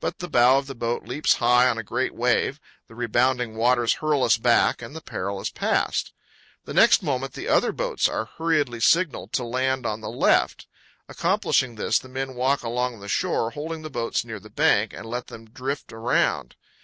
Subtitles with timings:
[0.00, 3.92] But the bow of the boat leaps high on a great wave, the rebounding waters
[4.02, 6.12] hurl us back, and the peril is past.
[6.64, 10.66] The next moment the other boats are hurriedly signaled to land on the left.
[11.08, 15.06] Accomplishing this, the men walk along the shore, holding the boats near the bank, and
[15.06, 16.56] let them drift around.